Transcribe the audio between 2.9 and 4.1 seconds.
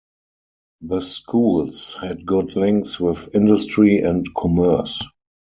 with industry